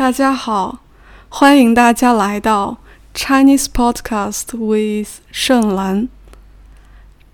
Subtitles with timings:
[0.00, 0.78] 大家好，
[1.28, 2.78] 欢迎大家来到
[3.14, 6.08] Chinese Podcast with 盛兰。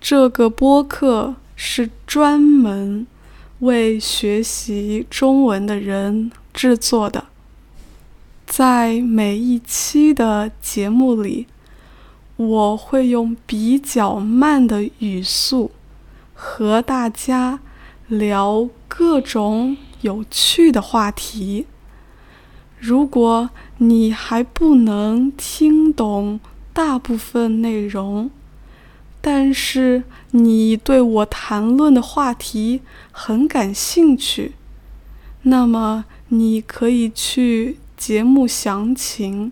[0.01, 3.07] 这个播客是专门
[3.61, 7.27] 为学习中文的人制作的。
[8.45, 11.47] 在每一期的节目里，
[12.35, 15.71] 我会用比较慢的语速
[16.35, 17.61] 和大家
[18.09, 21.67] 聊各种有趣的话题。
[22.87, 26.39] 如果你还不能听懂
[26.73, 28.31] 大部分内容，
[29.21, 34.53] 但是你对我谈论的话题很感兴趣，
[35.43, 39.51] 那么你可以去节目详情，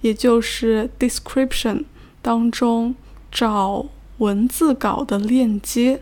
[0.00, 1.84] 也就是 description
[2.22, 2.94] 当中
[3.30, 3.84] 找
[4.16, 6.00] 文字稿的链接。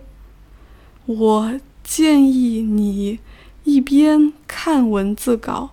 [1.07, 3.19] 我建议你
[3.65, 5.71] 一边看文字稿。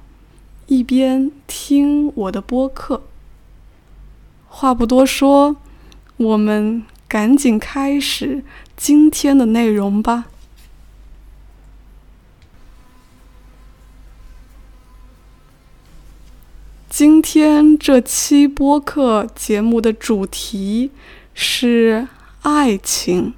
[0.67, 3.03] 一边听我的播客。
[4.47, 5.57] 话不多说，
[6.17, 8.43] 我们赶紧开始
[8.75, 10.25] 今天的内容吧。
[16.89, 20.91] 今天这期播客节目的主题
[21.33, 22.07] 是
[22.43, 23.33] 爱情，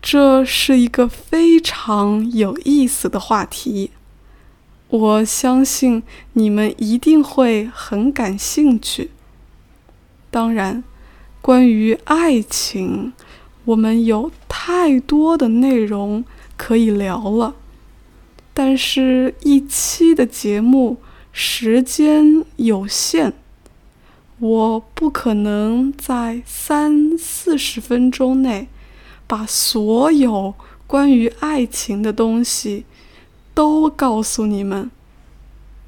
[0.00, 3.90] 这是一个非常有意思的话题。
[4.94, 9.10] 我相信你们一定会很感兴趣。
[10.30, 10.84] 当然，
[11.42, 13.12] 关于爱情，
[13.64, 16.24] 我们有太多的内容
[16.56, 17.56] 可以聊了。
[18.52, 20.98] 但是，一期的节目
[21.32, 23.32] 时间有限，
[24.38, 28.68] 我不可能在三四十分钟内
[29.26, 30.54] 把所有
[30.86, 32.84] 关于爱情的东西。
[33.54, 34.90] 都告诉你们，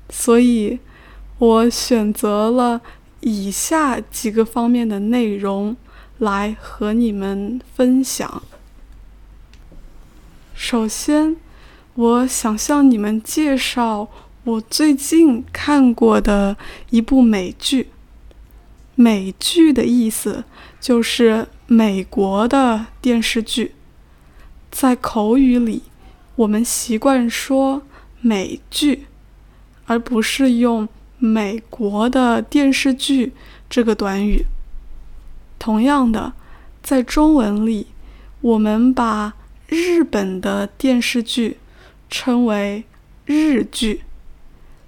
[0.09, 0.79] 所以
[1.39, 2.81] 我选择了
[3.21, 5.77] 以下几个方面的内容
[6.19, 8.43] 来和你们分享。
[10.55, 11.37] 首先，
[11.95, 14.09] 我想向你们介绍
[14.45, 16.57] 我最近看过的
[16.91, 17.91] 一部美剧。
[18.95, 20.45] 美剧的意思
[20.81, 23.75] 就是美国的电视剧，
[24.71, 25.83] 在口语里。
[26.37, 27.83] 我们习惯说
[28.21, 29.07] 美剧，
[29.87, 30.87] 而不是用
[31.19, 33.33] 美国的电视剧
[33.71, 34.45] 这个短语。
[35.59, 36.35] 同样的，
[36.83, 37.87] 在中文里，
[38.43, 39.33] 我们把
[39.67, 41.57] 日本的电视剧
[42.11, 42.85] 称为
[43.25, 44.03] 日剧，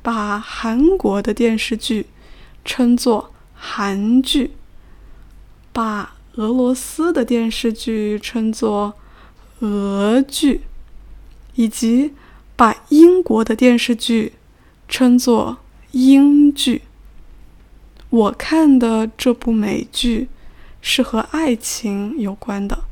[0.02, 2.06] 把韩国的电视剧
[2.62, 4.52] 称作韩剧，
[5.72, 8.92] 把俄罗斯的电视剧称作
[9.60, 10.60] 俄剧。
[11.58, 12.14] 以及
[12.54, 14.34] 把英国的电视剧
[14.88, 15.56] 称作
[15.90, 16.82] 英剧。
[18.10, 20.28] 我看的这部美剧
[20.80, 22.84] 是和爱情有关的。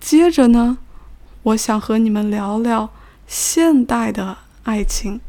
[0.00, 0.78] 接着呢，
[1.42, 2.88] 我想和你们聊聊
[3.26, 5.20] 现代的爱情，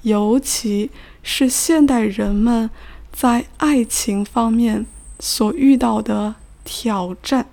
[0.00, 0.90] 尤其
[1.22, 2.70] 是现代人们
[3.12, 4.86] 在爱情方面
[5.20, 7.50] 所遇到的挑战。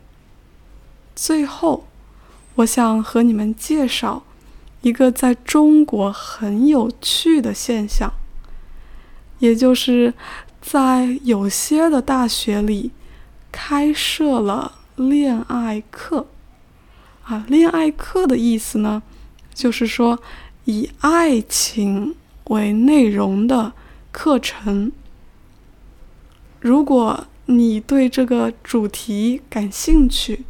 [1.13, 1.87] 最后。
[2.55, 4.23] 我想和你们介绍
[4.81, 8.11] 一个在中国很有趣的现象，
[9.39, 10.13] 也就是
[10.61, 12.91] 在有些的大学里
[13.51, 16.27] 开设了恋爱课。
[17.23, 19.01] 啊，恋爱课的意思呢，
[19.53, 20.19] 就是说
[20.65, 23.71] 以爱情为内容的
[24.11, 24.91] 课程。
[26.59, 30.43] 如果你对这个主题感兴趣，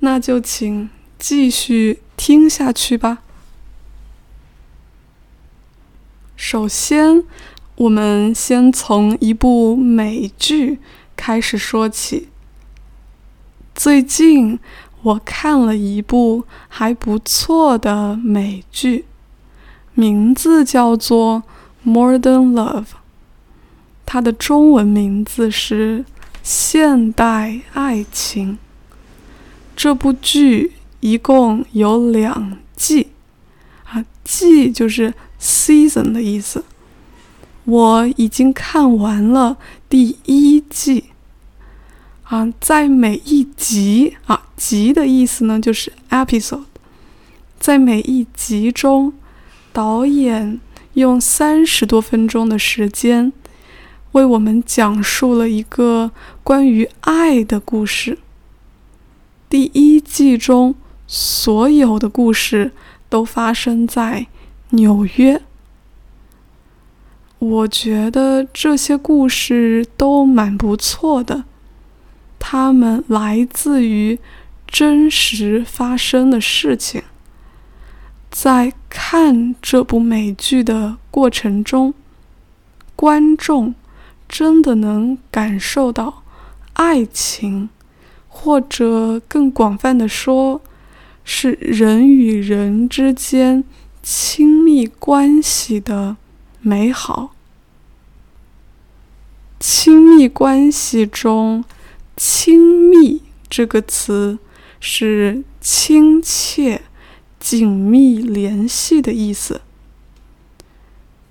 [0.00, 0.90] 那就请。
[1.18, 3.18] 继续听下去吧。
[6.36, 7.24] 首先，
[7.74, 10.78] 我们先从一部美剧
[11.16, 12.28] 开始说起。
[13.74, 14.60] 最近
[15.02, 19.04] 我看了一部还不错的美剧，
[19.94, 21.42] 名字叫做
[21.90, 22.82] 《Modern Love》，
[24.06, 26.00] 它的中文名字是
[26.44, 28.52] 《现代爱情》。
[29.74, 30.74] 这部剧。
[31.00, 33.08] 一共有两季，
[33.84, 36.64] 啊，季就是 season 的意思。
[37.64, 39.58] 我已经看完了
[39.88, 41.04] 第一季，
[42.24, 46.64] 啊，在每一集啊，集的意思呢就是 episode，
[47.60, 49.12] 在每一集中，
[49.72, 50.58] 导演
[50.94, 53.32] 用三十多分钟的时间，
[54.12, 56.10] 为我们讲述了一个
[56.42, 58.18] 关于爱的故事。
[59.48, 60.74] 第一季中。
[61.08, 62.70] 所有的故事
[63.08, 64.28] 都发生在
[64.70, 65.42] 纽约。
[67.38, 71.44] 我觉得这些故事都蛮不错的，
[72.38, 74.18] 它们来自于
[74.66, 77.02] 真实发生的事情。
[78.30, 81.94] 在看这部美剧的过程中，
[82.94, 83.74] 观众
[84.28, 86.24] 真的能感受到
[86.74, 87.70] 爱情，
[88.28, 90.60] 或者更广泛的说，
[91.30, 93.62] 是人与人之间
[94.02, 96.16] 亲密关系的。
[96.62, 97.34] 美好，
[99.60, 101.62] 亲密关系中
[102.16, 103.20] ，“亲密”
[103.50, 104.38] 这个词
[104.80, 106.80] 是亲切、
[107.38, 109.60] 紧密联系的意思。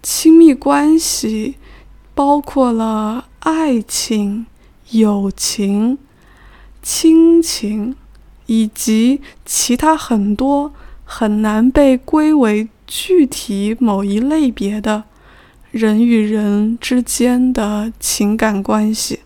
[0.04, 1.56] 亲密关系
[2.14, 4.46] 包括了爱情、
[4.92, 5.98] 友情、
[6.84, 7.96] 亲情，
[8.48, 10.74] 以及其他很多
[11.06, 15.06] 很难被归为具体某一类别的。
[15.70, 19.20] 人与人之间的情感关系，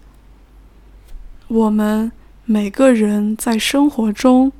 [1.47, 2.12] 我们
[2.45, 4.51] 每个人在生活中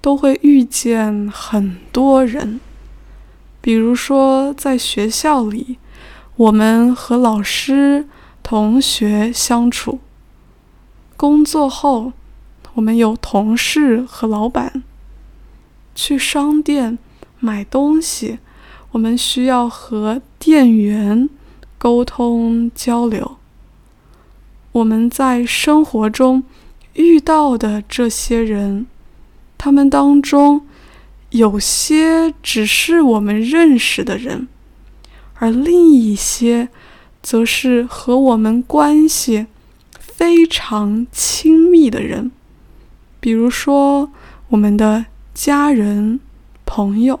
[0.00, 2.60] 都会遇见很多人。
[3.60, 5.78] 比如说，在学校里，
[6.36, 8.06] 我们和老师、
[8.42, 9.98] 同学相处；
[11.16, 12.12] 工作后，
[12.74, 14.82] 我们有同事和老板；
[15.94, 16.98] 去商店
[17.38, 18.38] 买东西。
[18.92, 21.28] 我们需要和店员
[21.78, 23.38] 沟通交流。
[24.70, 26.44] 我们在生活中
[26.92, 28.86] 遇到的这些人，
[29.58, 30.64] 他们当中
[31.30, 34.46] 有些只是我们认识的人，
[35.34, 36.68] 而另一些
[37.20, 39.46] 则是和我们关系
[39.98, 42.30] 非常亲密的人，
[43.24, 44.10] 比如说
[44.48, 46.20] 我们的家人、
[46.66, 47.20] 朋友。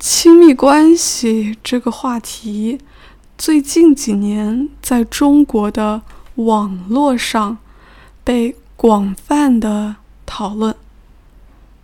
[0.00, 2.80] 亲密关系这个话题，
[3.38, 6.02] 最近几年在中国的
[6.34, 7.58] 网络上
[8.24, 9.94] 被广泛的
[10.26, 10.74] 讨论。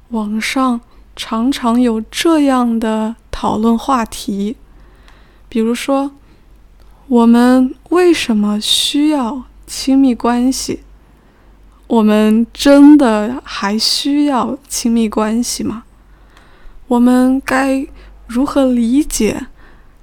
[0.08, 0.80] 网上
[1.14, 4.56] 常常有这样的讨论话题，
[5.48, 6.10] 比如说：
[7.06, 10.80] 我们为什么需要亲密关系？
[11.88, 15.84] 我们真的还需要亲密关系吗？
[16.88, 17.86] 我们该？
[18.28, 19.46] 如何理解、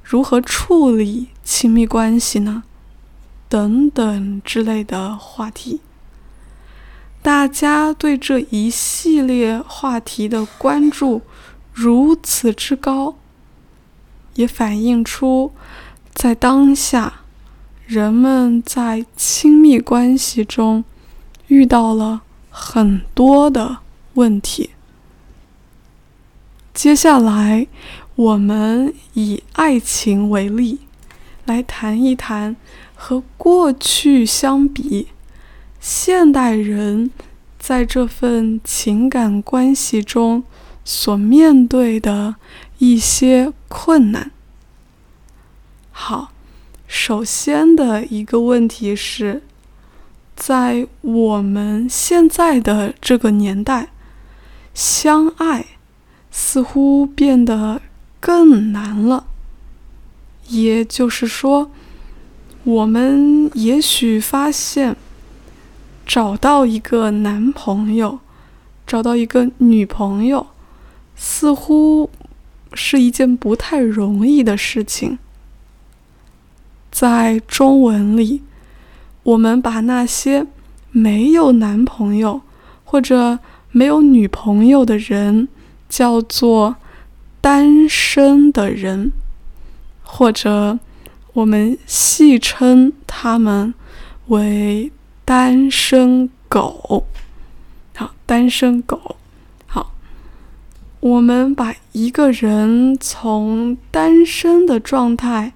[0.02, 2.64] 如何处理亲密关系呢？
[3.50, 5.82] 等等之类的话题，
[7.22, 11.22] 大家对这一系列话题的关注
[11.74, 13.18] 如此之高，
[14.36, 15.52] 也反映出
[16.14, 17.22] 在当下
[17.86, 20.86] 人们在亲密关系中
[21.54, 23.78] 遇到了很多的
[24.16, 24.72] 问题。
[26.74, 27.68] 接下来。
[28.16, 30.82] 我们以爱情为例，
[31.46, 32.56] 来谈一谈
[32.94, 35.08] 和过去相比，
[35.80, 37.10] 现代人
[37.58, 40.44] 在这份情感关系中
[40.86, 42.36] 所面对的
[42.78, 44.30] 一些困难。
[45.92, 46.32] 好，
[46.86, 49.42] 首先的一个问题是，
[50.46, 53.88] 在我们现在的这个年代，
[54.74, 55.66] 相爱
[56.30, 57.82] 似乎变得。
[58.26, 59.26] 更难了。
[60.48, 61.70] 也就是说，
[62.64, 64.96] 我们也许发现，
[66.06, 68.20] 找到一个男朋友，
[68.88, 70.48] 找到一个女朋友，
[71.18, 72.10] 似乎
[72.72, 75.20] 是一件不太容易的事情。
[76.90, 78.42] 在中文里，
[79.24, 80.46] 我们把那些
[80.92, 82.42] 没有男朋友
[82.84, 83.40] 或者
[83.72, 85.48] 没有女朋友的人
[85.90, 86.76] 叫做。
[87.44, 89.12] 单身的人，
[90.02, 90.80] 或者
[91.34, 93.74] 我们戏称他们
[94.28, 94.94] 为
[95.26, 97.06] 单身狗。
[97.98, 99.18] 好，单身狗。
[99.68, 99.92] 好，
[101.02, 105.52] 我们把一个人从单身的状态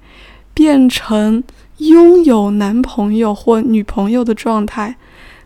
[0.53, 1.41] 变成
[1.77, 4.97] 拥有男朋友或女朋友的状态，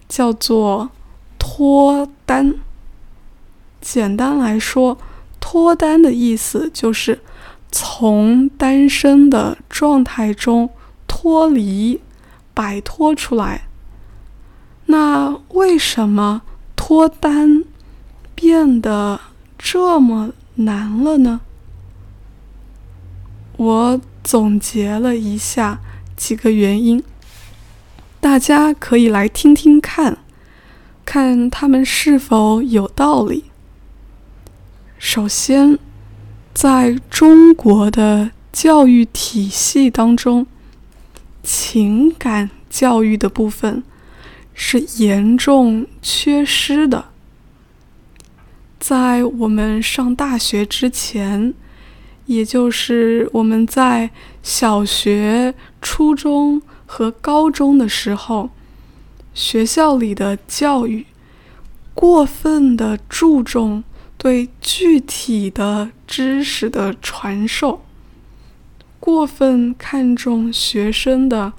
[0.07, 0.89] 叫做
[1.37, 2.55] 脱单。
[3.79, 4.97] 简单来说。
[5.43, 7.19] 脱单的意思就是
[7.71, 10.69] 从单身的状态中
[11.07, 11.99] 脱离、
[12.53, 13.63] 摆脱出来。
[14.85, 16.43] 那为什么
[16.75, 17.65] 脱单
[18.33, 19.19] 变得
[19.57, 21.41] 这么难了呢？
[23.57, 25.81] 我总结了一下
[26.21, 27.03] 几个原因，
[28.19, 30.19] 大家可以来听听看，
[31.03, 33.45] 看他们是否有道理。
[34.99, 35.79] 首先，
[36.53, 40.45] 在中国的教育体系当中，
[41.41, 43.81] 情感教育的部分
[44.53, 47.05] 是严重缺失的。
[48.79, 51.55] 在我们上大学之前，
[52.31, 54.09] 也就是我们在
[54.41, 58.49] 小学、初中和高中的时候，
[59.33, 61.05] 学校里的教育
[61.93, 63.83] 过分的注重
[64.17, 67.81] 对具体的知识的传授。
[68.97, 71.51] 过分看重学生的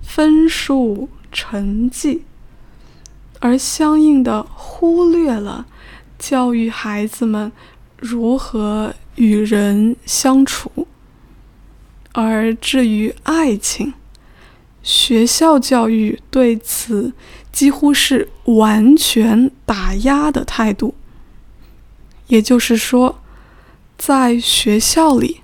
[0.00, 2.22] 分数成绩，
[3.40, 5.66] 而相应的忽略了
[6.16, 7.50] 教育孩子们
[7.96, 10.86] 如何与人相处。
[12.12, 13.94] 而至于爱情，
[14.82, 17.12] 学校教育对此
[17.50, 20.94] 几乎是完全打压的态度。
[22.26, 23.20] 也就是说，
[23.96, 25.40] 在学校里。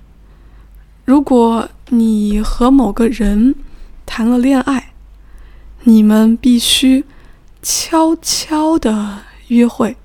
[1.05, 3.55] 如果你和某个人
[4.05, 4.93] 谈了恋爱，
[5.83, 7.03] 你们必须
[7.63, 9.97] 悄悄的约会，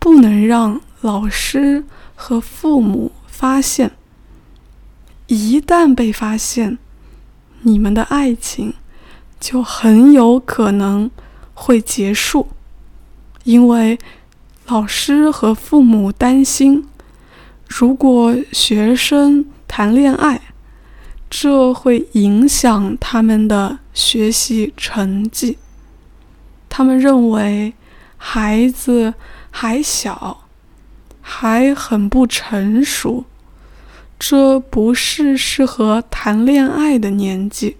[0.00, 1.84] 不能让老师
[2.20, 3.92] 和父母发现。
[5.28, 6.76] 一旦被发现，
[7.62, 8.74] 你们的爱情
[9.38, 11.08] 就很有可能
[11.54, 12.48] 会结束，
[13.44, 13.98] 因为
[14.66, 16.86] 老师和父母担心，
[17.66, 19.46] 如果学生。
[19.70, 20.40] 谈恋爱，
[21.28, 25.58] 这会影响他们的学习成绩。
[26.70, 27.74] 他们认为
[28.16, 29.12] 孩子
[29.50, 30.47] 还小，
[31.30, 33.26] 还很不成熟，
[34.18, 37.76] 这不是适合谈恋爱的年纪。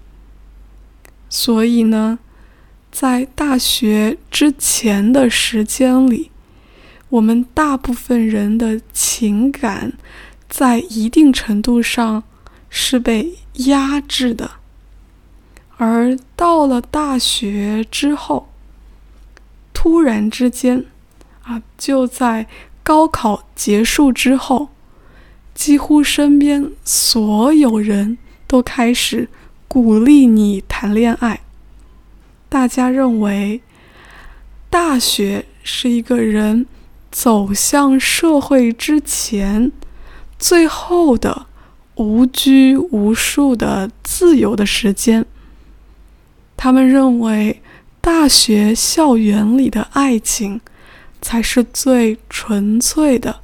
[1.31, 2.19] 所以呢，
[2.93, 6.31] 在大学之前的时间里，
[7.09, 9.95] 我们大部分人的情感。
[10.49, 12.23] 在一定程度上
[12.71, 13.35] 是被
[13.67, 14.53] 压制的，
[15.77, 18.49] 而到了大学之后，
[19.75, 20.87] 突然之间，
[21.43, 22.47] 啊，就在
[22.89, 24.71] 高考结束之后，
[25.53, 28.17] 几乎身边所有人
[28.47, 29.29] 都开始
[29.69, 31.43] 鼓励你谈恋爱。
[32.49, 33.61] 大家认为，
[34.71, 36.65] 大学是一个人
[37.11, 39.71] 走向社会之前。
[40.39, 41.45] 最后的
[41.97, 45.27] 无拘无束的自由的时间，
[46.57, 47.61] 他们认为
[48.01, 50.63] 大学校园里的爱情
[51.21, 53.41] 才是最纯粹的，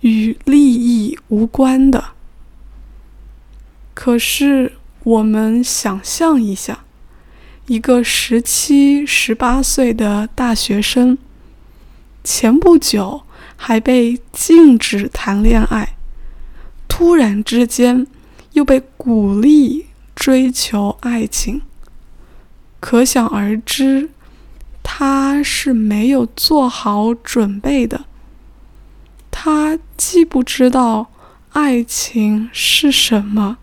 [0.00, 2.04] 与利益无关的。
[3.92, 4.72] 可是，
[5.02, 6.84] 我们想象一下，
[7.66, 11.16] 一个十七、十八岁的大学生，
[12.22, 13.22] 前不久
[13.56, 15.96] 还被禁止谈恋爱。
[16.88, 18.06] 突然之间，
[18.52, 21.62] 又被鼓励追求爱情，
[22.80, 24.10] 可想而知，
[24.96, 28.04] 他是没有做好准备的。
[29.28, 31.10] 他既不知道
[31.50, 33.58] 爱情是什么，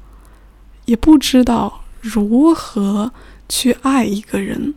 [0.84, 3.14] 也不知道如何
[3.48, 4.74] 去爱一个人。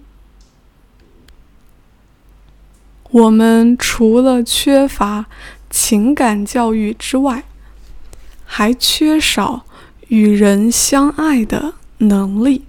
[3.10, 5.26] 我们除了缺乏
[5.68, 7.42] 情感教育之外，
[8.44, 9.66] 还缺少
[10.06, 12.62] 与人相爱的能力。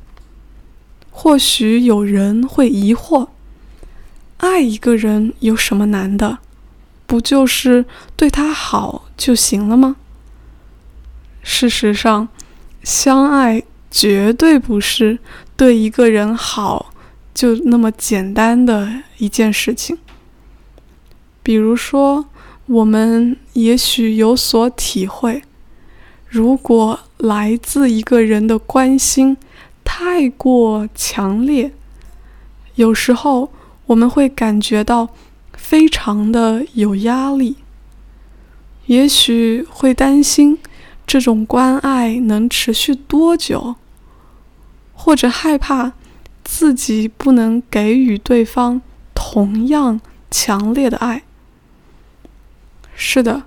[1.12, 3.28] 或许有人会疑惑：
[4.46, 6.38] 爱一个人有什么难的？
[7.08, 7.86] 不就是
[8.16, 9.98] 对他好就行了吗？
[11.44, 12.28] 事实上，
[12.84, 15.20] 相爱绝对不是
[15.56, 16.92] 对一个人好
[17.34, 19.98] 就那么简单的一件事情。
[21.44, 22.26] 比如说，
[22.66, 25.44] 我们也许有所体会。
[26.28, 29.38] 如果来自一个人的关心
[29.84, 31.72] 太过强烈，
[32.74, 33.54] 有时候
[33.88, 35.10] 我们会感觉到
[35.54, 37.58] 非常的有压力，
[38.86, 40.58] 也许会担心
[41.06, 43.76] 这种关爱能持续多久，
[44.94, 45.94] 或者害怕
[46.44, 48.82] 自己不能给予对方
[49.14, 51.24] 同样强烈的爱。
[52.96, 53.44] 是的。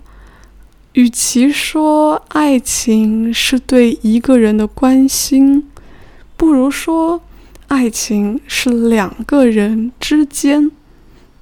[0.95, 5.71] 与其说爱情是对一个人的关心，
[6.37, 7.23] 不如说
[7.69, 10.71] 爱情是两个人之间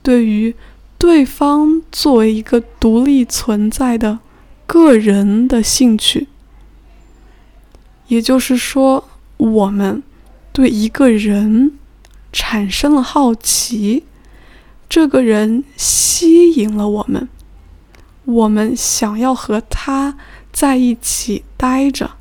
[0.02, 0.54] 对于
[0.98, 4.18] 对方作为一个独立存在的
[4.66, 6.26] 个人的兴趣。
[8.08, 10.02] 也就是说，我们
[10.52, 11.78] 对一个人
[12.32, 14.04] 产生了好奇，
[14.88, 17.28] 这个人吸引了我们。
[18.24, 20.16] 我们想要和他
[20.52, 22.15] 在一起待着。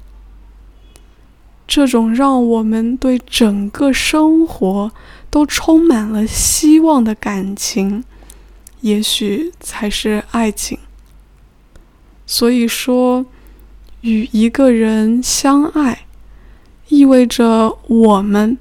[1.67, 4.91] 这种让我们对整个生活
[5.29, 8.03] 都充满了希望的感情，
[8.81, 10.77] 也许才是爱情。
[12.27, 13.25] 所以说，
[14.01, 16.05] 与一个人相爱，
[16.89, 18.57] 意味着我们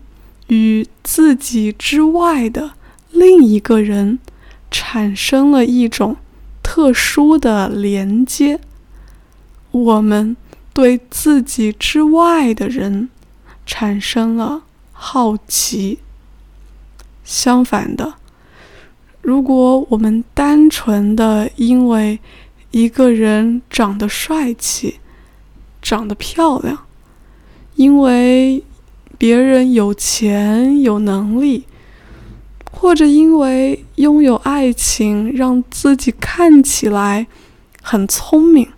[0.46, 2.72] 与自己之外的
[3.10, 4.18] 另一个人
[4.70, 6.16] 产生了一种
[6.62, 8.60] 特殊的连接。
[9.70, 10.36] 我们。
[10.74, 13.08] 对自己之外的人
[13.64, 16.00] 产生了好奇。
[17.22, 18.14] 相反的，
[19.22, 22.18] 如果我们单纯的因为
[22.72, 24.98] 一个人长得帅气、
[25.80, 26.84] 长得漂亮，
[27.76, 28.62] 因为
[29.16, 31.64] 别人有钱有能力，
[32.72, 37.26] 或者因为拥有爱情让自己看起来
[37.80, 38.68] 很聪明、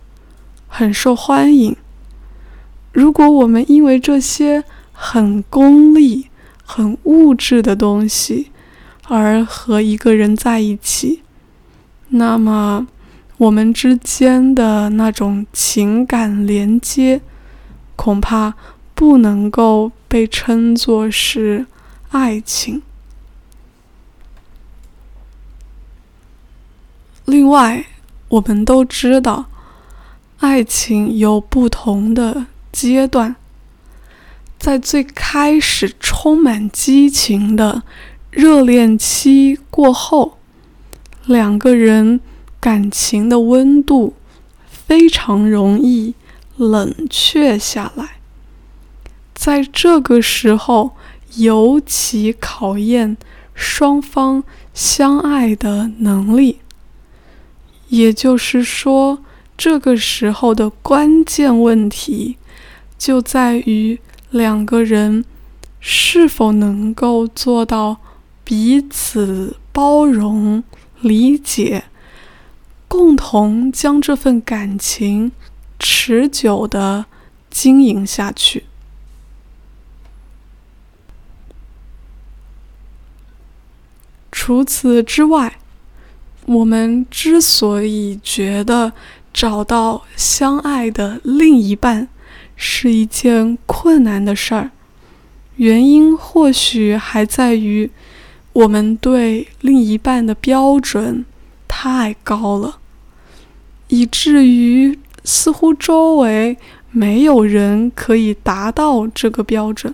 [0.67, 1.75] 很受欢迎。
[2.97, 6.31] 如果我们因为这些很功利、
[6.65, 8.49] 很物质的东西
[9.03, 11.21] 而和一个人在一起，
[12.07, 12.87] 那么
[13.37, 17.21] 我们之间的那种情感连接
[17.95, 18.55] 恐怕
[18.95, 21.67] 不能够被称作是
[22.09, 22.81] 爱情。
[27.25, 27.85] 另外，
[28.29, 29.45] 我们都知道，
[30.39, 32.47] 爱情有不同的。
[32.77, 33.35] 阶段，
[34.59, 37.81] 在最开始充满激情的
[38.29, 40.37] 热恋期过后，
[41.25, 42.19] 两个人
[42.59, 44.13] 感情的温度
[44.69, 46.13] 非常容易
[46.55, 48.17] 冷却下来。
[49.33, 50.91] 在这个时候，
[51.37, 53.17] 尤其考验
[53.55, 54.43] 双方
[54.75, 56.59] 相爱的能力。
[57.89, 59.23] 也就是说，
[59.57, 62.37] 这个时候的关键问题。
[62.97, 63.99] 就在于
[64.31, 65.23] 两个人
[65.79, 67.97] 是否能够做到
[68.43, 70.63] 彼此包容、
[71.01, 71.85] 理解，
[72.87, 75.31] 共同将这份感情
[75.77, 77.05] 持久的
[77.49, 78.65] 经营下去。
[84.31, 85.59] 除此之外，
[86.45, 88.93] 我们之所以觉得
[89.33, 92.07] 找到相爱的另一半，
[92.57, 94.71] 是一件困难的事儿，
[95.57, 97.89] 原因或许还在于
[98.51, 101.23] 我们对另一半的标准
[101.67, 102.79] 太高了，
[103.89, 106.57] 以至于似乎周围
[106.89, 109.93] 没有人可以达到这个标准。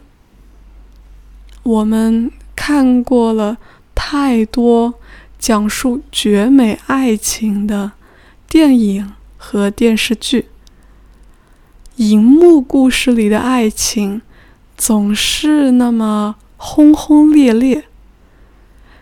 [1.63, 3.57] 我们看过了
[3.93, 4.93] 太多
[5.37, 7.91] 讲述绝美爱情的
[8.47, 10.45] 电影和电视剧。
[11.97, 14.23] 荧幕故事里的爱情
[14.75, 17.83] 总是那么轰轰烈烈，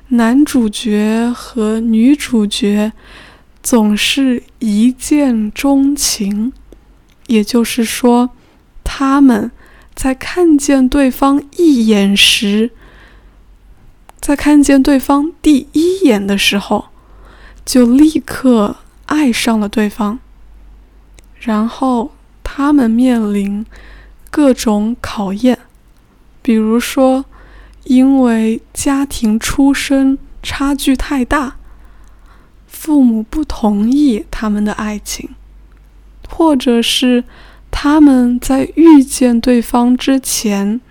[0.09, 2.91] 男主角和女主角
[3.63, 6.51] 总是一见钟情，
[7.27, 8.31] 也就是说，
[8.83, 9.51] 他们
[9.95, 12.71] 在看见对方一眼时，
[14.19, 16.89] 在看见对方第一眼的时候，
[17.63, 18.75] 就立刻
[19.05, 20.19] 爱上了对方，
[21.39, 22.11] 然后。
[22.53, 23.65] 他们面临
[24.29, 25.57] 各种考验，
[26.41, 27.23] 比如说，
[27.85, 31.55] 因为家庭出身差距太大，
[32.67, 35.29] 父母不同意他们的爱情，
[36.27, 37.23] 或者是
[37.71, 40.81] 他们在遇见对方之前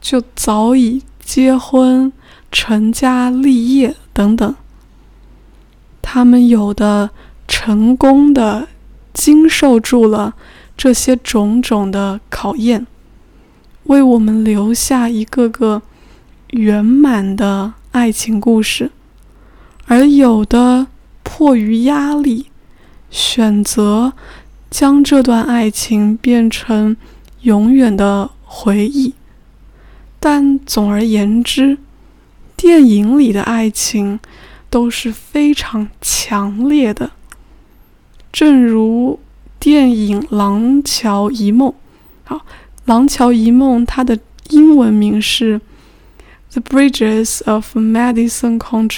[0.00, 2.12] 就早已结婚、
[2.50, 4.52] 成家立业等等。
[6.02, 7.10] 他们有的
[7.46, 8.66] 成功的
[9.12, 10.34] 经受住了。
[10.76, 12.86] 这些种种的考验，
[13.84, 15.82] 为我们留下一个个
[16.50, 18.88] 圆满的爱情故事；
[19.86, 20.88] 而有的
[21.22, 22.46] 迫于压力，
[23.10, 24.12] 选择
[24.70, 26.96] 将这段爱情变成
[27.42, 29.14] 永远的回忆。
[30.20, 31.78] 但总而言之，
[32.56, 34.18] 电影里的爱情
[34.68, 37.12] 都是非常强烈的，
[38.32, 39.20] 正如。
[39.64, 41.70] 电影《廊桥遗梦》，
[42.24, 42.36] 好，
[42.84, 44.18] 《廊桥遗梦》它的
[44.50, 45.58] 英文名是
[46.52, 48.90] 《The Bridges of Madison Country》。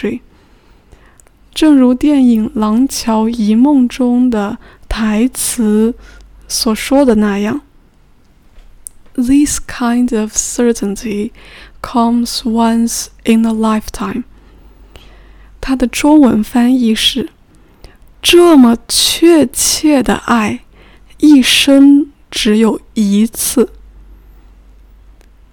[1.54, 5.94] 正如电影《廊桥遗梦》中的台词
[6.48, 7.60] 所说的那样
[9.14, 11.30] ：“This kind of certainty
[11.80, 14.24] comes once in a lifetime。”
[15.62, 17.28] 它的中文翻译是。
[18.28, 20.58] 这么确切的爱，
[21.18, 23.70] 一生只有一次。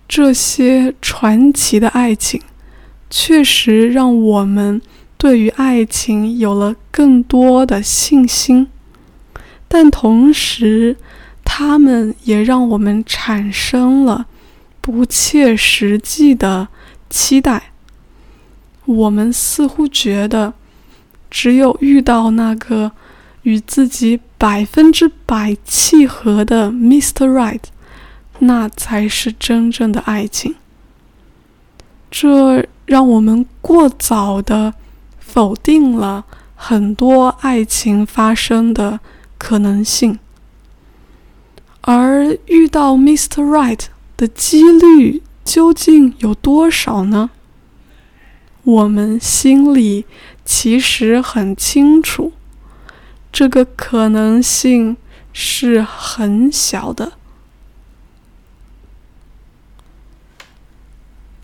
[0.07, 2.41] 这些传奇的爱情，
[3.11, 4.81] 确实让我们
[5.19, 8.67] 对于爱情有了更多的信心，
[9.67, 10.97] 但同时，
[11.45, 14.25] 他们也让我们产生了
[14.81, 16.69] 不切实际的
[17.07, 17.71] 期待。
[18.85, 20.55] 我们似乎觉得，
[21.33, 22.91] 只有遇到那个
[23.41, 27.27] 与自己百分之百契合的 Mr.
[27.27, 27.63] Right。
[28.39, 30.55] 那才是真正的爱情。
[32.11, 34.73] 这让我们过早的
[35.17, 38.99] 否定了很多爱情发生的
[39.37, 40.19] 可能性，
[41.81, 43.43] 而遇到 Mr.
[43.43, 43.85] Right
[44.17, 47.29] 的几率究竟有多少呢？
[48.63, 50.05] 我们心里
[50.45, 52.31] 其实很清楚，
[53.31, 54.95] 这个可能性
[55.33, 57.13] 是很小的。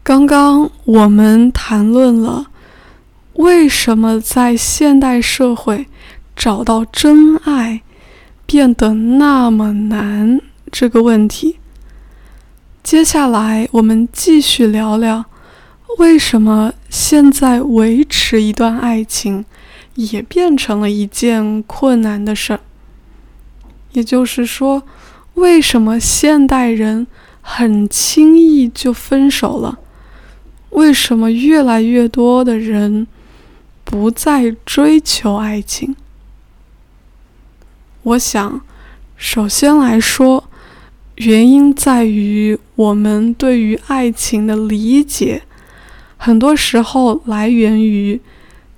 [0.01, 2.47] 刚刚我们谈论了
[3.33, 5.85] 为什么在现代社会
[6.35, 7.81] 找到真爱
[8.47, 11.59] 变得那么难这个问题。
[12.81, 15.25] 接下来我们继续聊聊
[15.97, 19.43] 为什么现在维持一段爱情
[19.95, 22.59] 也变成了一件困难的事儿。
[23.91, 24.83] 也就是说，
[25.33, 27.07] 为什么现代人
[27.41, 29.79] 很轻易就分手了？
[30.69, 33.07] 为什么越来越多的人
[33.83, 35.95] 不再追求爱情？
[38.03, 38.61] 我想，
[39.17, 40.47] 首先来说，
[41.15, 45.41] 原因在于我们对于爱情的理解，
[46.21, 48.21] 很多时候来源于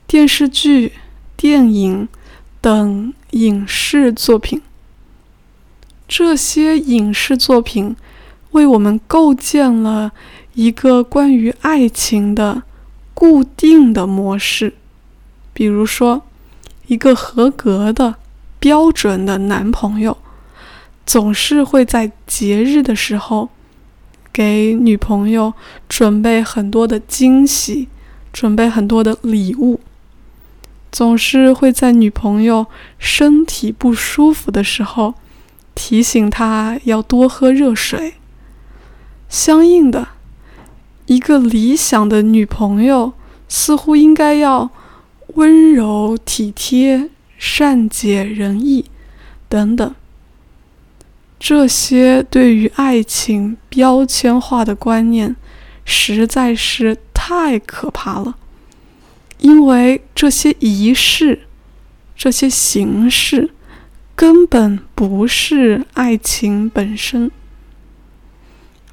[0.07, 0.93] 电视剧、
[1.35, 2.07] 电影
[2.61, 4.61] 等影视作品。
[6.07, 7.95] 这些影视作品
[8.51, 10.13] 为我们构建了。
[10.53, 12.63] 一个关于爱情的
[13.13, 14.73] 固定的模式，
[15.53, 16.23] 比如说，
[16.87, 18.15] 一个合格的
[18.59, 20.17] 标准的男朋友，
[21.05, 23.47] 总是会在节日的时候
[24.31, 25.53] 给女朋友
[25.89, 27.87] 准备很多的惊喜，
[28.31, 29.79] 准备很多的礼物，
[30.91, 32.67] 总是会在女朋友
[32.97, 35.15] 身体不舒服的时候
[35.75, 38.13] 提醒她要多喝热水。
[39.29, 40.07] 相应的。
[41.07, 43.11] 一个理想的女朋友
[43.49, 44.69] 似乎应该要
[45.33, 48.85] 温柔体贴、善解人意
[49.49, 49.93] 等等。
[51.43, 55.35] 这些对于爱情标签化的观念
[55.83, 58.35] 实在是太可怕了，
[59.39, 61.47] 因为这些仪式、
[62.15, 63.49] 这些形式
[64.15, 67.31] 根本不是爱情本身。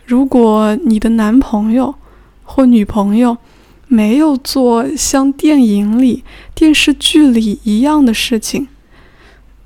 [0.06, 1.96] 如果你的男朋友，
[2.44, 3.36] 或女朋友
[3.88, 8.68] 没有做像电影里、电视剧里一样的事情，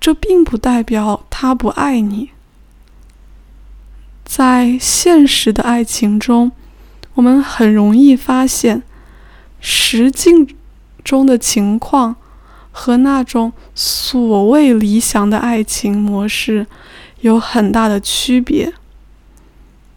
[0.00, 2.30] 这并不代表他不爱你。
[4.34, 6.50] 在现实的爱情中，
[7.12, 8.82] 我们很容易发现，
[9.60, 10.48] 实境
[11.04, 12.16] 中的情况
[12.70, 16.66] 和那种所谓理想的爱情模式
[17.20, 18.72] 有很大的区别。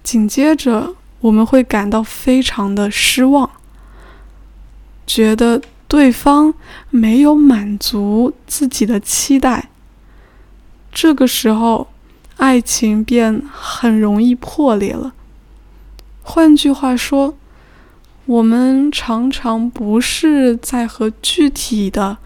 [0.04, 0.96] 紧接着。
[1.22, 3.50] 我们会感到非常的失望，
[5.08, 6.54] 觉得对方
[6.92, 9.70] 没有满足自己的期待。
[10.92, 11.88] 这个时候，
[12.38, 15.14] 爱情便很容易破裂了。
[16.22, 17.38] 换句话说，
[18.26, 22.18] 我们常常不是在和具体的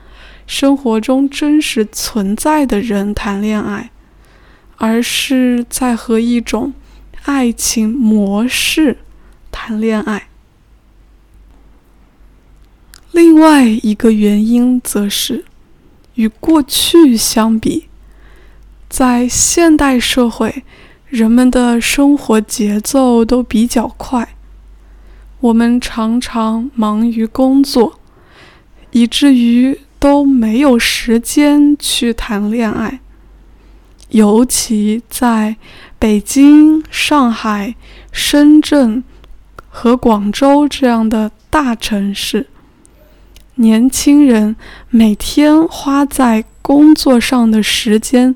[0.48, 3.92] 生活中真实存在的人谈恋爱，
[4.78, 6.74] 而是在和一种。
[7.26, 9.00] 爱情模式
[9.52, 10.30] 谈恋爱。
[13.12, 15.44] 另外一个原因则是，
[16.14, 17.89] 与过去相比，
[18.90, 20.64] 在现代社会，
[21.08, 24.36] 人们的生活节奏都比较快，
[25.40, 28.00] 我们常常忙于工作，
[28.92, 33.00] 以至于都没有时间去谈恋爱，
[34.10, 35.56] 尤其在。
[36.02, 37.76] 北京、上海、
[38.10, 39.04] 深圳
[39.68, 42.48] 和广州这样的大城市，
[43.56, 44.56] 年轻人
[44.90, 48.34] 每天花在工作上的时间，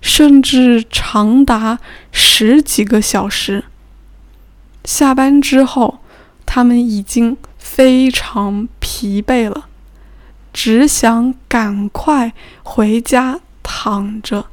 [0.00, 1.78] 甚至长达
[2.12, 3.64] 十几个小时。
[4.84, 5.98] 下班之后，
[6.46, 9.66] 他们已经非常疲惫了，
[10.52, 12.32] 只想赶快
[12.62, 14.46] 回家躺着，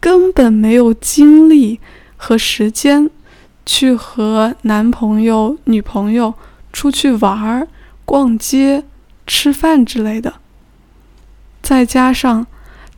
[0.00, 1.80] 根本没有精力
[2.16, 3.08] 和时间
[3.64, 6.34] 去和男朋友、女朋友
[6.72, 7.68] 出去玩儿、
[8.04, 8.84] 逛街、
[9.26, 10.34] 吃饭之类的。
[11.62, 12.46] 再加上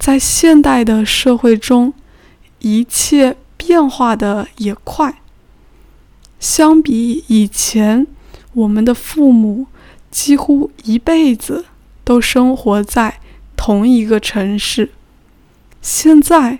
[0.05, 1.95] 在现代的社会中，
[2.59, 5.23] 一切变化的也快。
[6.38, 8.07] 相比以前，
[8.53, 9.67] 我们的父母
[10.11, 11.64] 几乎一辈子
[12.05, 13.19] 都生活在
[13.57, 14.90] 同一个城市。
[15.81, 16.59] 现在，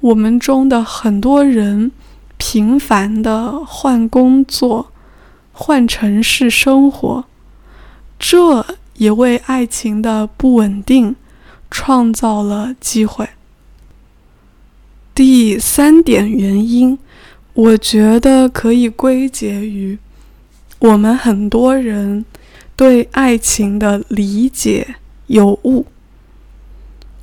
[0.00, 1.92] 我们中的很多人
[2.36, 4.92] 频繁的换工作、
[5.52, 7.24] 换城市生活，
[8.18, 11.16] 这也为爱情的不稳定
[11.72, 13.30] 创造了机会。
[15.12, 17.00] 第三点原因。
[17.54, 19.98] 我觉得可以归结于
[20.78, 22.24] 我们很多人
[22.74, 24.94] 对爱情的理解
[25.26, 25.84] 有误。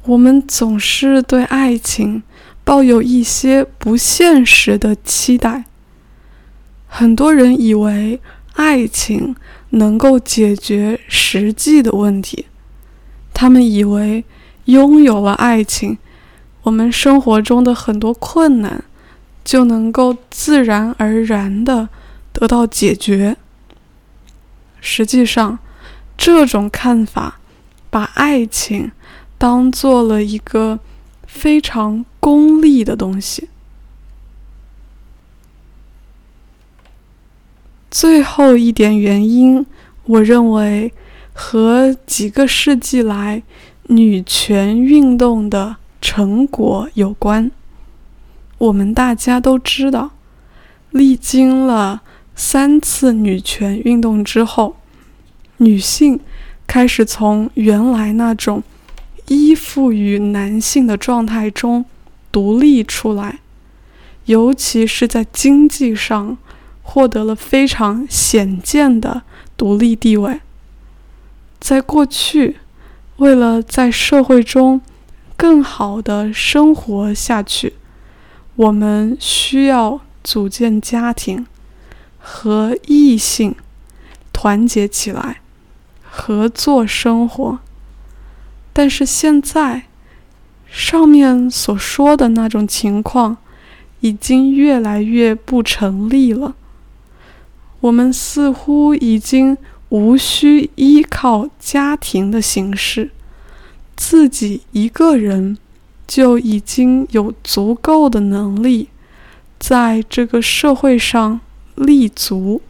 [0.03, 2.21] 我们总是对爱情
[2.63, 5.65] 抱有一些不现实的期待。
[6.85, 8.19] 很多人以为
[8.53, 9.35] 爱情
[9.71, 12.45] 能够解决实际的问题，
[13.39, 14.25] 他们以为
[14.65, 15.97] 拥有了爱情，
[16.63, 18.83] 我们生活中的很多困难。
[19.45, 21.87] 就能够自然而然的
[22.33, 23.37] 得到解决。
[24.81, 25.57] 实际上，
[26.17, 27.39] 这种看法
[27.89, 28.91] 把爱情
[29.39, 30.79] 当做了一个
[31.25, 33.47] 非常功利的东西。
[37.89, 39.65] 最后一点原因，
[40.03, 40.93] 我认为
[41.41, 43.41] 和几个世纪来
[43.83, 47.49] 女权运动的成果有关。
[48.57, 50.11] 我们大家都知道，
[50.91, 52.01] 历经了
[52.35, 54.75] 三次女权运动之后，
[55.57, 56.19] 女性
[56.67, 58.61] 开始从原来那种
[59.27, 61.85] 依附于男性的状态中
[62.33, 63.39] 独立出来，
[64.25, 66.37] 尤其是在经济上
[66.83, 69.21] 获得了非常显见的
[69.55, 70.41] 独立地位。
[71.59, 72.57] 在过去，
[73.17, 74.81] 为了在社会中
[75.35, 77.73] 更好的生活下去。
[78.55, 81.45] 我们需要组建家庭，
[82.17, 83.55] 和异性
[84.33, 85.41] 团结起来，
[86.01, 87.59] 合作生活。
[88.73, 89.83] 但是现在，
[90.69, 93.37] 上面所说的那种情况
[94.01, 96.55] 已经越来越不成立了。
[97.79, 99.57] 我们似乎已经
[99.89, 103.11] 无需依靠家庭的形式，
[103.95, 105.57] 自己一个人。
[106.09, 108.89] 就已经有足够的能力，
[109.59, 111.39] 在这个社会上
[111.75, 112.63] 立足。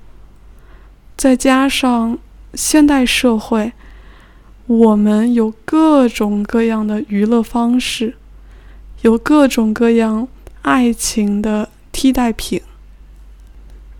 [1.16, 2.18] 再加上
[2.54, 3.72] 现代社会，
[4.68, 8.18] 我们有各种各样的娱乐方式，
[9.04, 10.28] 有各种各样
[10.64, 12.62] 爱情的替代品。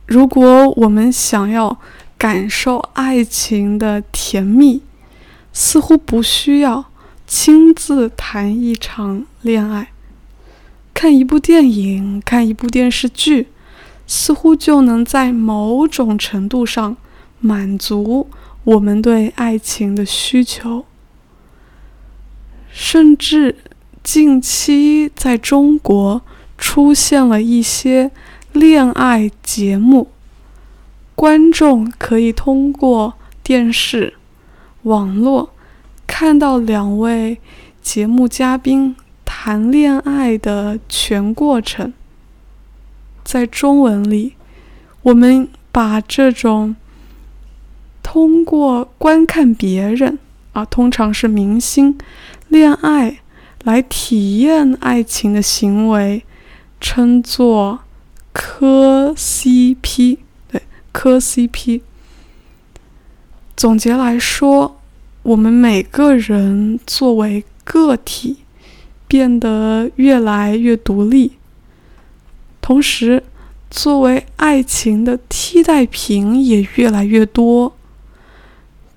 [0.06, 1.80] 如果我们想要
[2.20, 4.84] 感受爱情的甜蜜，
[5.52, 6.86] 似乎不需要。
[7.26, 9.92] 亲自谈一场恋爱，
[10.96, 13.50] 看一部电影，看一部电视剧，
[14.08, 16.98] 似乎就能在某种程度上
[17.40, 18.28] 满足
[18.64, 20.86] 我们对爱情的需求。
[22.72, 23.56] 甚至
[24.04, 26.24] 近期在中国
[26.58, 28.10] 出现了一些
[28.52, 30.10] 恋爱节目，
[31.20, 34.14] 观众可以通过电视、
[34.84, 35.50] 网络。
[36.08, 37.40] 看到两位
[37.82, 41.92] 节目嘉宾谈恋爱的全过程，
[43.22, 44.36] 在中文里，
[45.02, 46.78] 我们把这种
[48.02, 50.20] 通过观看别人
[50.54, 51.98] 啊，通常是明星
[52.48, 53.20] 恋爱
[53.66, 56.24] 来体验爱情的行为，
[56.80, 57.80] 称作
[58.32, 60.20] 磕 CP。
[60.92, 61.82] 磕 CP。
[63.56, 64.76] 总结来说。
[65.22, 68.38] 我们每个人作为个体
[69.06, 71.34] 变得越来越独立，
[72.62, 73.22] 同时，
[73.70, 77.76] 作为爱情的替代品也越来越多。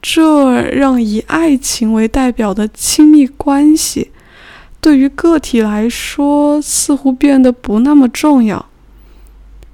[0.00, 4.12] 这让以爱情为代表的亲密关系，
[4.80, 8.66] 对于个体来说似乎变得不那么重要。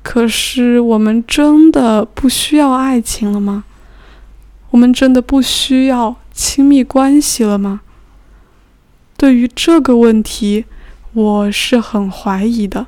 [0.03, 3.65] 可是，我们真的不需要爱情了吗？
[4.71, 6.17] 我们真的不需要？
[6.33, 7.81] 亲密关系了吗？
[9.17, 10.67] 对于这个问题，
[11.13, 12.87] 我是很怀疑的。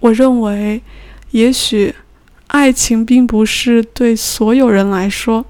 [0.00, 0.82] 我认为，
[1.32, 1.94] 也许
[2.46, 5.44] 爱情并不是对所有人来说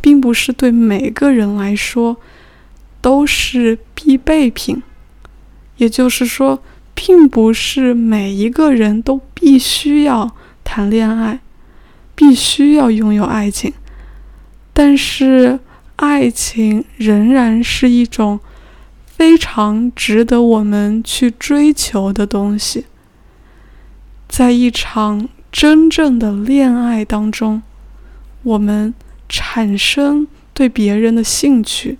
[0.00, 2.16] 并不是对每个人来说
[3.00, 4.82] 都是必备品。
[5.76, 6.60] 也就是说，
[7.02, 11.40] 并不是每一个人都必须要谈恋爱，
[12.14, 13.72] 必须要拥有爱情。
[14.74, 15.60] 但是，
[15.96, 18.38] 爱情仍然是一种
[19.06, 22.84] 非常值得我们去追求的东西。
[24.28, 27.62] 在一场真正的恋爱当中，
[28.42, 28.92] 我们
[29.26, 31.96] 产生对别人的兴趣，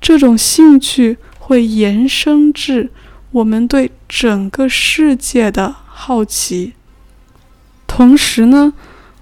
[0.00, 1.18] 这种兴趣。
[1.38, 2.90] 会延伸至
[3.36, 6.72] 我们对整个世界的好奇。
[7.86, 8.72] 同时呢，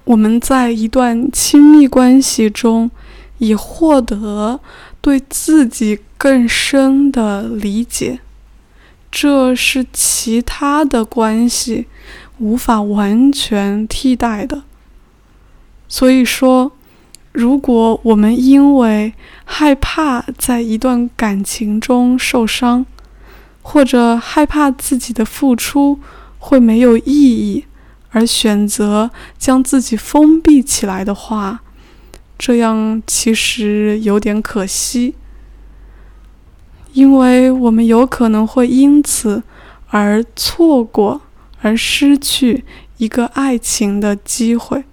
[0.05, 2.93] 我们在一段亲密关系中，
[3.39, 4.61] 以获得
[5.01, 8.21] 对自己更深的理解。
[9.11, 11.87] 这是其他的关系
[12.39, 14.63] 无法完全替代的。
[15.89, 16.71] 所以说。
[17.33, 19.13] 如果我们因为
[19.45, 22.87] 害怕在一段感情中受伤，
[23.67, 25.99] 或者害怕自己的付出
[26.39, 27.65] 会没有意义，
[28.11, 31.63] 而选择将自己封闭起来的话，
[32.39, 35.15] 这样其实有点可惜，
[36.93, 39.43] 因为我们有可能会因此
[39.89, 41.23] 而错过，
[41.63, 42.65] 而失去
[42.99, 44.85] 一个爱情的机会。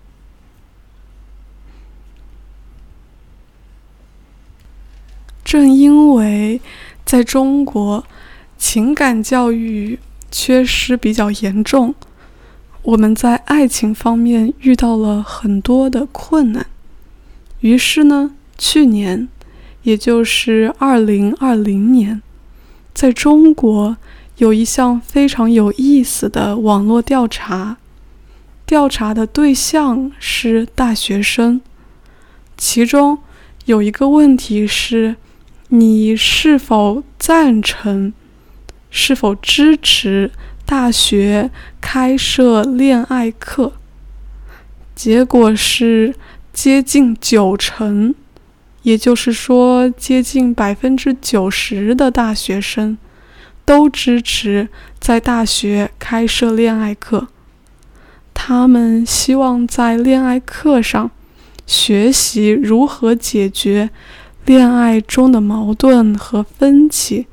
[5.44, 6.62] 正因为
[7.04, 8.06] 在中国，
[8.62, 9.98] 情感教育
[10.30, 11.96] 缺失比较严重，
[12.84, 16.68] 我们在爱情方面遇到了很多的困难。
[17.62, 19.28] 于是呢，去年，
[19.82, 22.22] 也就是二零二零年，
[22.94, 23.98] 在中国
[24.38, 27.78] 有一项非常有意思的网络调查，
[28.68, 31.60] 调查的对象是大学生，
[32.56, 33.18] 其中
[33.66, 35.16] 有一个问题是。
[35.74, 38.12] 你是否赞成、
[38.92, 40.30] 是否支持
[40.66, 41.50] 大学
[41.82, 43.74] 开设恋爱课？
[44.94, 46.14] 结果是
[46.54, 48.14] 接近九成，
[48.84, 52.98] 也就是说，接近百分之九十的大学生
[53.66, 57.30] 都支持在大学开设恋爱课。
[58.34, 61.10] 他们希望在恋爱课上
[61.66, 63.90] 学习如何解决。
[64.44, 67.28] 恋爱中的矛盾和分歧，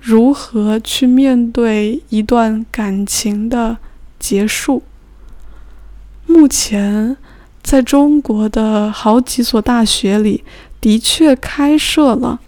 [0.00, 3.78] 如何去面对一段感情的
[4.18, 4.82] 结束？
[6.26, 7.16] 目前，
[7.62, 10.44] 在中国的好几所大学里，
[10.80, 12.40] 的确开设了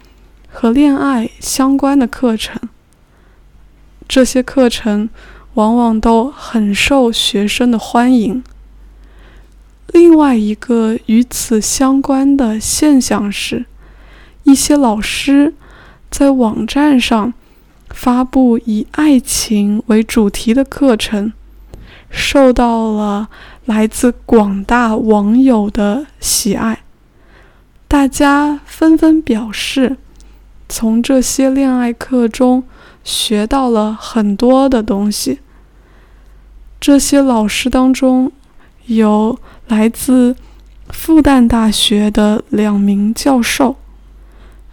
[0.48, 2.60] 和恋爱相关的课程。
[4.08, 5.08] 这些课程
[5.54, 8.42] 往往都很受学生的欢迎。
[9.88, 13.66] 另外一个与此相关的现象是。
[14.44, 15.52] 一些老师
[16.10, 17.34] 在网站上
[17.90, 21.32] 发布以爱情为主题的课程，
[22.08, 23.28] 受到了
[23.66, 26.80] 来自广大网友的喜爱。
[27.86, 29.96] 大家纷纷表示，
[30.68, 32.62] 从这些恋爱课中
[33.02, 35.40] 学到了很多的东西。
[36.80, 38.32] 这些老师当中
[38.86, 40.34] 有来自
[40.88, 43.76] 复旦大学的两名教授。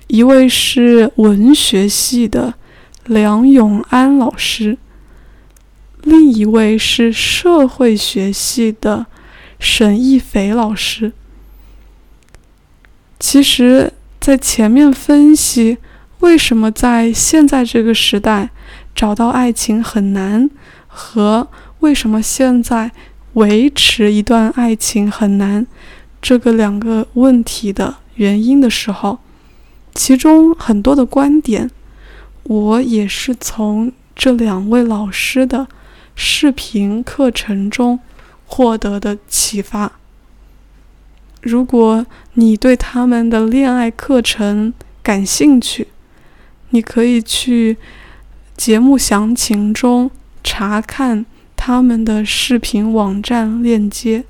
[0.08, 2.54] 一位是文学系的
[3.08, 4.78] 梁永安老师，
[6.02, 9.06] 另一位是社会学系的
[9.60, 11.14] 沈亦斐老师。
[13.18, 15.78] 其实，在前面分析
[16.20, 18.50] 为什么在现在这个时代
[18.94, 20.50] 找到爱情很难，
[20.88, 21.48] 和
[21.80, 22.92] 为什么现在
[23.34, 25.66] 维持一段爱情很难
[26.22, 29.20] 这个两个问题的原因的时候。
[29.96, 31.72] 其中很多的观点，
[32.48, 35.68] 我也是从这两位老师的
[36.16, 38.00] 视频课程中
[38.46, 39.92] 获得的启发。
[41.42, 44.74] 如果你对他们的恋爱课程
[45.04, 45.90] 感兴趣，
[46.70, 47.76] 你可以去
[48.56, 50.10] 节目详情中
[50.42, 51.26] 查看
[51.58, 54.24] 他们的视频网站链接。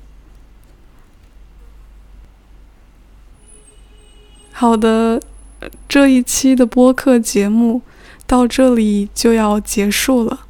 [4.52, 5.20] 好的。
[5.88, 7.82] 这一期的播客节目
[8.28, 10.40] 到这里就要结束了，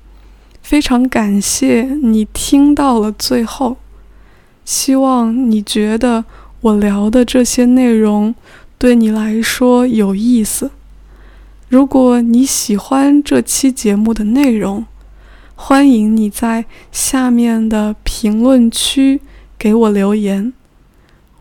[0.61, 3.77] 非常感谢你听到了最后，
[4.65, 6.25] 希望你觉得
[6.61, 8.35] 我聊的这些内容
[8.77, 10.73] 对你来说有意思。
[11.69, 14.85] 如果你喜欢这期节目的内容，
[15.55, 19.21] 欢迎你在下面的评论区
[19.57, 20.53] 给我留言。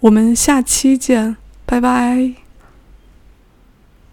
[0.01, 2.46] 我们下期见，拜拜。